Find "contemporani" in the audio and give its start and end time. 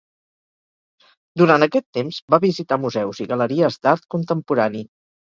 4.15-4.83